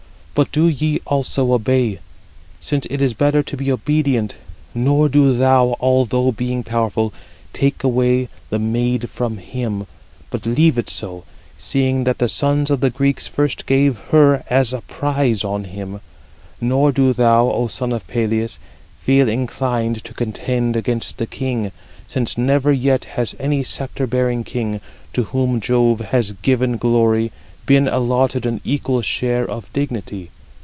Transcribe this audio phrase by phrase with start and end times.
[0.33, 1.99] But do ye also obey,
[2.61, 4.37] since it is better to be obedient;
[4.73, 7.13] nor do thou, although being powerful,
[7.51, 9.85] take away the maid from him,
[10.29, 11.25] but leave it so,
[11.57, 15.99] seeing that the sons of the Greeks first gave [her as] a prize on him.
[16.61, 18.57] Nor do thou, Ο son of Peleus,
[19.01, 21.73] feel inclined to contend against the king;
[22.07, 24.79] since never yet has any sceptre bearing king,
[25.11, 27.33] to whom Jove has given glory,
[27.63, 30.29] been allotted an equal share of dignity.